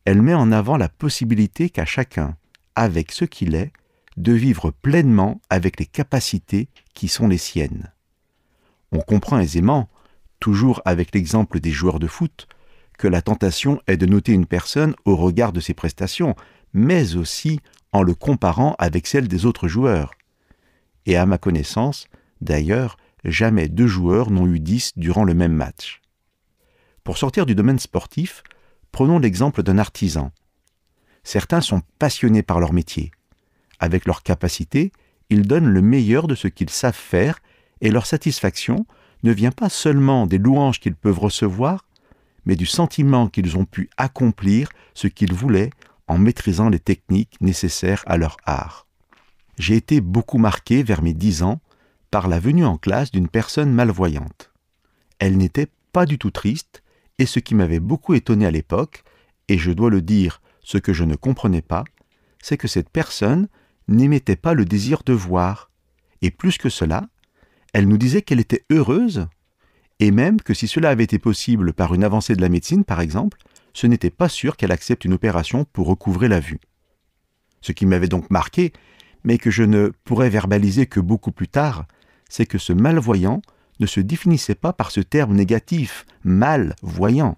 elle 0.04 0.22
met 0.22 0.34
en 0.34 0.52
avant 0.52 0.76
la 0.76 0.88
possibilité 0.88 1.68
qu'a 1.68 1.84
chacun, 1.84 2.36
avec 2.74 3.12
ce 3.12 3.24
qu'il 3.24 3.54
est, 3.54 3.72
de 4.16 4.32
vivre 4.32 4.70
pleinement 4.70 5.40
avec 5.50 5.78
les 5.78 5.86
capacités 5.86 6.68
qui 6.94 7.08
sont 7.08 7.28
les 7.28 7.38
siennes. 7.38 7.92
On 8.92 9.00
comprend 9.00 9.38
aisément, 9.38 9.88
toujours 10.40 10.80
avec 10.84 11.14
l'exemple 11.14 11.60
des 11.60 11.70
joueurs 11.70 11.98
de 11.98 12.06
foot, 12.06 12.48
que 12.98 13.08
la 13.08 13.22
tentation 13.22 13.80
est 13.86 13.96
de 13.96 14.06
noter 14.06 14.32
une 14.32 14.46
personne 14.46 14.94
au 15.04 15.16
regard 15.16 15.52
de 15.52 15.60
ses 15.60 15.74
prestations, 15.74 16.34
mais 16.72 17.16
aussi 17.16 17.60
en 17.92 18.02
le 18.02 18.14
comparant 18.14 18.74
avec 18.78 19.06
celles 19.06 19.28
des 19.28 19.46
autres 19.46 19.68
joueurs 19.68 20.12
et 21.08 21.16
à 21.16 21.24
ma 21.24 21.38
connaissance, 21.38 22.06
d'ailleurs, 22.42 22.98
jamais 23.24 23.68
deux 23.68 23.86
joueurs 23.86 24.30
n'ont 24.30 24.46
eu 24.46 24.60
dix 24.60 24.92
durant 24.96 25.24
le 25.24 25.32
même 25.32 25.54
match. 25.54 26.02
Pour 27.02 27.16
sortir 27.16 27.46
du 27.46 27.54
domaine 27.54 27.78
sportif, 27.78 28.42
prenons 28.92 29.18
l'exemple 29.18 29.62
d'un 29.62 29.78
artisan. 29.78 30.32
Certains 31.24 31.62
sont 31.62 31.80
passionnés 31.98 32.42
par 32.42 32.60
leur 32.60 32.74
métier. 32.74 33.10
Avec 33.78 34.04
leur 34.04 34.22
capacité, 34.22 34.92
ils 35.30 35.48
donnent 35.48 35.70
le 35.70 35.80
meilleur 35.80 36.28
de 36.28 36.34
ce 36.34 36.46
qu'ils 36.46 36.68
savent 36.68 36.94
faire 36.94 37.38
et 37.80 37.90
leur 37.90 38.04
satisfaction 38.04 38.84
ne 39.22 39.32
vient 39.32 39.50
pas 39.50 39.70
seulement 39.70 40.26
des 40.26 40.38
louanges 40.38 40.78
qu'ils 40.78 40.94
peuvent 40.94 41.18
recevoir, 41.18 41.86
mais 42.44 42.54
du 42.54 42.66
sentiment 42.66 43.28
qu'ils 43.28 43.56
ont 43.56 43.64
pu 43.64 43.88
accomplir 43.96 44.68
ce 44.92 45.06
qu'ils 45.06 45.32
voulaient 45.32 45.70
en 46.06 46.18
maîtrisant 46.18 46.68
les 46.68 46.80
techniques 46.80 47.40
nécessaires 47.40 48.04
à 48.06 48.18
leur 48.18 48.36
art 48.44 48.87
j'ai 49.58 49.76
été 49.76 50.00
beaucoup 50.00 50.38
marqué 50.38 50.82
vers 50.82 51.02
mes 51.02 51.14
dix 51.14 51.42
ans 51.42 51.60
par 52.10 52.28
la 52.28 52.38
venue 52.38 52.64
en 52.64 52.78
classe 52.78 53.10
d'une 53.10 53.28
personne 53.28 53.72
malvoyante. 53.72 54.52
Elle 55.18 55.36
n'était 55.36 55.68
pas 55.92 56.06
du 56.06 56.18
tout 56.18 56.30
triste, 56.30 56.82
et 57.18 57.26
ce 57.26 57.40
qui 57.40 57.54
m'avait 57.54 57.80
beaucoup 57.80 58.14
étonné 58.14 58.46
à 58.46 58.50
l'époque, 58.50 59.02
et 59.48 59.58
je 59.58 59.72
dois 59.72 59.90
le 59.90 60.00
dire, 60.00 60.40
ce 60.62 60.78
que 60.78 60.92
je 60.92 61.04
ne 61.04 61.16
comprenais 61.16 61.62
pas, 61.62 61.84
c'est 62.40 62.56
que 62.56 62.68
cette 62.68 62.90
personne 62.90 63.48
n'émettait 63.88 64.36
pas 64.36 64.54
le 64.54 64.64
désir 64.64 65.02
de 65.04 65.12
voir, 65.12 65.70
et 66.22 66.30
plus 66.30 66.56
que 66.56 66.68
cela, 66.68 67.08
elle 67.72 67.88
nous 67.88 67.98
disait 67.98 68.22
qu'elle 68.22 68.40
était 68.40 68.64
heureuse, 68.70 69.26
et 69.98 70.10
même 70.12 70.40
que 70.40 70.54
si 70.54 70.68
cela 70.68 70.90
avait 70.90 71.04
été 71.04 71.18
possible 71.18 71.72
par 71.72 71.94
une 71.94 72.04
avancée 72.04 72.36
de 72.36 72.40
la 72.40 72.48
médecine, 72.48 72.84
par 72.84 73.00
exemple, 73.00 73.38
ce 73.72 73.86
n'était 73.86 74.10
pas 74.10 74.28
sûr 74.28 74.56
qu'elle 74.56 74.72
accepte 74.72 75.04
une 75.04 75.14
opération 75.14 75.64
pour 75.64 75.88
recouvrer 75.88 76.28
la 76.28 76.40
vue. 76.40 76.60
Ce 77.60 77.72
qui 77.72 77.86
m'avait 77.86 78.08
donc 78.08 78.30
marqué, 78.30 78.72
mais 79.28 79.36
que 79.36 79.50
je 79.50 79.62
ne 79.62 79.90
pourrais 80.04 80.30
verbaliser 80.30 80.86
que 80.86 81.00
beaucoup 81.00 81.32
plus 81.32 81.48
tard, 81.48 81.84
c'est 82.30 82.46
que 82.46 82.56
ce 82.56 82.72
malvoyant 82.72 83.42
ne 83.78 83.84
se 83.84 84.00
définissait 84.00 84.54
pas 84.54 84.72
par 84.72 84.90
ce 84.90 85.02
terme 85.02 85.34
négatif, 85.34 86.06
malvoyant. 86.24 87.36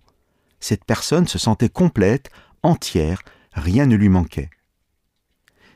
Cette 0.60 0.84
personne 0.84 1.26
se 1.26 1.36
sentait 1.36 1.68
complète, 1.68 2.30
entière, 2.62 3.22
rien 3.54 3.86
ne 3.86 3.96
lui 3.96 4.08
manquait. 4.08 4.50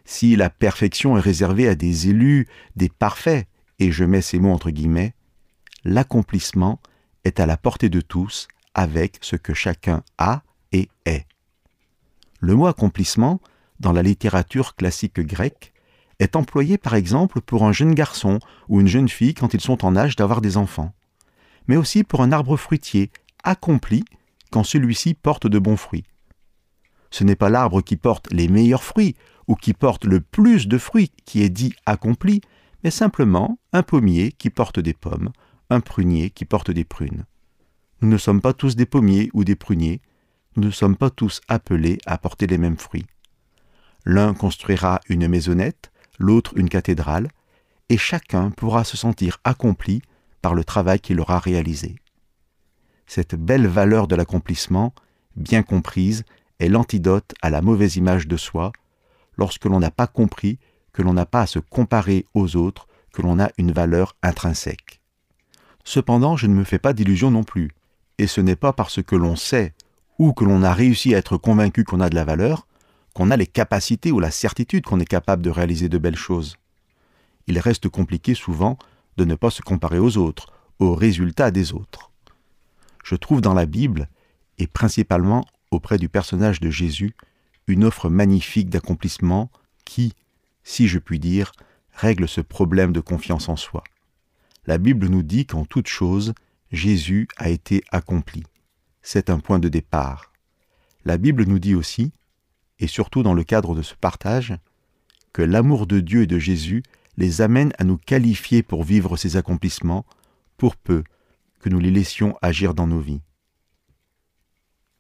Si 0.05 0.37
la 0.37 0.51
perfection 0.51 1.19
est 1.19 1.21
réservée 1.21 1.67
à 1.67 1.75
des 1.75 2.11
élus, 2.11 2.47
des 2.77 2.89
parfaits, 2.89 3.49
et 3.81 3.91
je 3.91 4.05
mets 4.05 4.23
ces 4.23 4.39
mots 4.39 4.53
entre 4.53 4.71
guillemets, 4.71 5.15
l'accomplissement 5.83 6.79
est 7.25 7.41
à 7.41 7.47
la 7.47 7.57
portée 7.57 7.89
de 7.89 8.01
tous 8.01 8.47
avec 8.75 9.19
ce 9.21 9.35
que 9.35 9.53
chacun 9.53 10.05
a 10.19 10.45
et 10.71 10.89
est. 11.07 11.27
Le 12.39 12.55
mot 12.55 12.69
accomplissement, 12.69 13.41
dans 13.81 13.93
la 13.93 14.03
littérature 14.03 14.77
classique 14.77 15.19
grecque, 15.19 15.74
est 16.19 16.37
employé 16.37 16.79
par 16.79 16.95
exemple 16.95 17.41
pour 17.41 17.65
un 17.65 17.73
jeune 17.73 17.95
garçon 17.95 18.39
ou 18.69 18.81
une 18.81 18.89
jeune 18.89 19.09
fille 19.09 19.35
quand 19.35 19.55
ils 19.55 19.61
sont 19.61 19.85
en 19.85 19.97
âge 19.97 20.17
d'avoir 20.17 20.41
des 20.41 20.57
enfants, 20.57 20.95
mais 21.67 21.77
aussi 21.77 22.05
pour 22.05 22.23
un 22.23 22.33
arbre 22.33 22.57
fruitier 22.57 23.11
accompli 23.43 24.05
quand 24.51 24.65
celui-ci 24.65 25.15
porte 25.15 25.47
de 25.47 25.59
bons 25.59 25.77
fruits. 25.77 26.05
Ce 27.11 27.25
n'est 27.25 27.37
pas 27.37 27.51
l'arbre 27.51 27.81
qui 27.81 27.97
porte 27.97 28.33
les 28.33 28.49
meilleurs 28.49 28.85
fruits 28.85 29.15
ou 29.47 29.55
qui 29.55 29.73
porte 29.73 30.05
le 30.05 30.21
plus 30.21 30.67
de 30.67 30.79
fruits 30.79 31.13
qui 31.25 31.43
est 31.43 31.51
dit 31.51 31.75
accompli, 31.87 32.41
mais 32.83 32.91
simplement 32.91 33.59
un 33.73 33.83
pommier 33.83 34.33
qui 34.33 34.51
porte 34.51 34.81
des 34.81 34.95
pommes, 34.95 35.31
un 35.71 35.81
prunier 35.81 36.31
qui 36.31 36.45
porte 36.45 36.71
des 36.71 36.85
prunes. 36.85 37.25
Nous 38.01 38.09
ne 38.09 38.19
sommes 38.19 38.41
pas 38.41 38.53
tous 38.53 38.77
des 38.77 38.87
pommiers 38.87 39.31
ou 39.33 39.45
des 39.45 39.57
pruniers, 39.57 40.01
nous 40.57 40.65
ne 40.65 40.71
sommes 40.71 40.97
pas 40.97 41.11
tous 41.11 41.41
appelés 41.49 41.99
à 42.07 42.19
porter 42.19 42.47
les 42.47 42.59
mêmes 42.59 42.79
fruits. 42.79 43.07
L'un 44.05 44.35
construira 44.35 45.01
une 45.09 45.27
maisonnette, 45.29 45.91
l'autre 46.19 46.53
une 46.57 46.69
cathédrale, 46.69 47.29
et 47.89 47.99
chacun 47.99 48.51
pourra 48.51 48.85
se 48.85 48.97
sentir 48.97 49.39
accompli 49.45 50.03
par 50.41 50.55
le 50.55 50.65
travail 50.65 51.01
qu'il 51.01 51.21
aura 51.21 51.39
réalisé. 51.39 51.97
Cette 53.07 53.35
belle 53.35 53.67
valeur 53.67 54.09
de 54.09 54.17
l'accomplissement, 54.17 54.95
bien 55.37 55.63
comprise, 55.63 56.25
est 56.61 56.69
l'antidote 56.69 57.35
à 57.43 57.51
la 57.51 57.61
mauvaise 57.61 57.97
image 57.97 58.27
de 58.27 58.37
soi, 58.37 58.73
lorsque 59.37 59.67
l'on 59.67 59.81
n'a 59.81 59.91
pas 59.91 60.07
compris 60.07 60.59
que 60.93 61.03
l'on 61.03 61.13
n'a 61.13 61.27
pas 61.27 61.43
à 61.43 61.47
se 61.47 61.59
comparer 61.59 62.27
aux 62.35 62.57
autres, 62.57 62.87
que 63.13 63.23
l'on 63.23 63.39
a 63.39 63.51
une 63.59 63.73
valeur 63.73 64.17
intrinsèque. 64.23 65.01
Cependant, 65.85 66.37
je 66.37 66.47
ne 66.47 66.55
me 66.55 66.65
fais 66.65 66.79
pas 66.79 66.93
d'illusions 66.93 67.31
non 67.31 67.45
plus, 67.45 67.73
et 68.19 68.27
ce 68.27 68.41
n'est 68.41 68.57
pas 68.57 68.73
parce 68.73 69.03
que 69.03 69.17
l'on 69.17 69.37
sait 69.37 69.75
ou 70.19 70.33
que 70.33 70.45
l'on 70.45 70.63
a 70.63 70.73
réussi 70.73 71.15
à 71.15 71.19
être 71.19 71.37
convaincu 71.37 71.85
qu'on 71.85 72.01
a 72.01 72.09
de 72.09 72.15
la 72.15 72.25
valeur, 72.25 72.67
qu'on 73.15 73.31
a 73.31 73.37
les 73.37 73.47
capacités 73.47 74.13
ou 74.13 74.21
la 74.21 74.31
certitude 74.31 74.85
qu'on 74.85 75.01
est 75.01 75.07
capable 75.07 75.43
de 75.43 75.51
réaliser 75.51 75.89
de 75.89 75.99
belles 75.99 76.17
choses. 76.17 76.57
Il 77.47 77.59
reste 77.59 77.89
compliqué 77.89 78.35
souvent 78.35 78.77
de 79.17 79.25
ne 79.25 79.37
pas 79.37 79.51
se 79.51 79.63
comparer 79.63 79.99
aux 79.99 80.17
autres, 80.17 80.53
aux 80.81 80.95
résultats 80.95 81.51
des 81.51 81.73
autres. 81.73 82.11
Je 83.05 83.15
trouve 83.15 83.41
dans 83.41 83.55
la 83.55 83.67
Bible, 83.67 84.09
et 84.59 84.67
principalement 84.67 85.45
auprès 85.71 85.99
du 85.99 86.09
personnage 86.09 86.61
de 86.61 86.71
Jésus, 86.71 87.15
une 87.67 87.85
offre 87.85 88.09
magnifique 88.09 88.71
d'accomplissement 88.71 89.51
qui, 89.85 90.15
si 90.65 90.89
je 90.89 90.99
puis 90.99 91.19
dire, 91.19 91.53
règle 91.93 92.29
ce 92.29 92.41
problème 92.41 92.93
de 92.93 93.01
confiance 93.01 93.49
en 93.49 93.57
soi. 93.57 93.85
La 94.67 94.79
Bible 94.79 95.07
nous 95.07 95.23
dit 95.23 95.47
qu'en 95.47 95.65
toute 95.65 95.89
chose, 95.89 96.35
Jésus 96.73 97.29
a 97.37 97.51
été 97.51 97.85
accompli. 97.93 98.43
C'est 99.03 99.31
un 99.31 99.39
point 99.39 99.59
de 99.59 99.69
départ. 99.69 100.33
La 101.05 101.19
Bible 101.19 101.45
nous 101.45 101.59
dit 101.59 101.75
aussi, 101.75 102.13
et 102.85 102.87
surtout 102.87 103.23
dans 103.23 103.33
le 103.33 103.45
cadre 103.45 103.75
de 103.75 103.81
ce 103.81 103.95
partage, 103.95 104.55
que 105.33 105.41
l'amour 105.41 105.87
de 105.87 106.01
Dieu 106.01 106.25
et 106.25 106.27
de 106.27 106.39
Jésus 106.39 106.83
les 107.17 107.41
amène 107.41 107.73
à 107.79 107.85
nous 107.85 107.97
qualifier 107.97 108.63
pour 108.63 108.85
vivre 108.85 109.17
ces 109.17 109.39
accomplissements, 109.39 110.05
pour 110.59 110.77
peu 110.77 111.03
que 111.61 111.71
nous 111.71 111.81
les 111.81 111.91
laissions 111.91 112.37
agir 112.43 112.75
dans 112.75 112.87
nos 112.87 113.01
vies. 113.01 113.23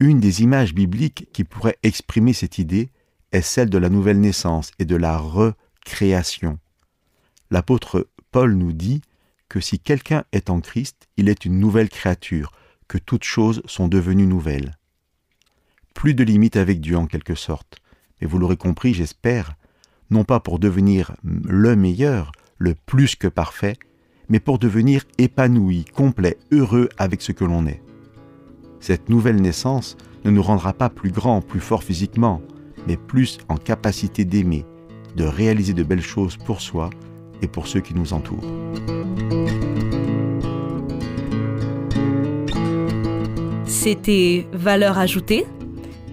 Une 0.00 0.18
des 0.18 0.40
images 0.40 0.72
bibliques 0.72 1.28
qui 1.34 1.44
pourrait 1.44 1.76
exprimer 1.82 2.32
cette 2.32 2.56
idée 2.56 2.88
est 3.32 3.42
celle 3.42 3.68
de 3.68 3.76
la 3.76 3.90
nouvelle 3.90 4.18
naissance 4.18 4.70
et 4.78 4.86
de 4.86 4.96
la 4.96 5.18
recréation. 5.18 6.58
L'apôtre 7.50 8.08
Paul 8.30 8.54
nous 8.54 8.72
dit 8.72 9.02
que 9.50 9.60
si 9.60 9.78
quelqu'un 9.78 10.24
est 10.32 10.48
en 10.48 10.62
Christ, 10.62 11.06
il 11.18 11.28
est 11.28 11.44
une 11.44 11.60
nouvelle 11.60 11.90
créature, 11.90 12.50
que 12.88 12.96
toutes 12.96 13.24
choses 13.24 13.60
sont 13.66 13.88
devenues 13.88 14.26
nouvelles. 14.26 14.78
Plus 15.94 16.14
de 16.14 16.24
limites 16.24 16.56
avec 16.56 16.80
Dieu 16.80 16.96
en 16.96 17.06
quelque 17.06 17.34
sorte, 17.34 17.78
mais 18.20 18.26
vous 18.26 18.38
l'aurez 18.38 18.56
compris, 18.56 18.92
j'espère, 18.94 19.54
non 20.10 20.24
pas 20.24 20.40
pour 20.40 20.58
devenir 20.58 21.16
le 21.22 21.76
meilleur, 21.76 22.32
le 22.58 22.74
plus 22.74 23.16
que 23.16 23.28
parfait, 23.28 23.76
mais 24.28 24.40
pour 24.40 24.58
devenir 24.58 25.04
épanoui, 25.18 25.84
complet, 25.84 26.36
heureux 26.52 26.88
avec 26.98 27.22
ce 27.22 27.32
que 27.32 27.44
l'on 27.44 27.66
est. 27.66 27.82
Cette 28.80 29.08
nouvelle 29.08 29.40
naissance 29.40 29.96
ne 30.24 30.30
nous 30.30 30.42
rendra 30.42 30.72
pas 30.72 30.90
plus 30.90 31.10
grands, 31.10 31.40
plus 31.40 31.60
forts 31.60 31.84
physiquement, 31.84 32.42
mais 32.86 32.96
plus 32.96 33.38
en 33.48 33.56
capacité 33.56 34.24
d'aimer, 34.24 34.64
de 35.16 35.24
réaliser 35.24 35.72
de 35.72 35.82
belles 35.82 36.02
choses 36.02 36.36
pour 36.36 36.60
soi 36.60 36.90
et 37.40 37.48
pour 37.48 37.66
ceux 37.66 37.80
qui 37.80 37.94
nous 37.94 38.12
entourent. 38.12 38.44
C'était 43.66 44.46
Valeur 44.52 44.98
ajoutée, 44.98 45.46